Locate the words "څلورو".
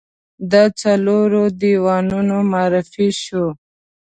0.81-1.43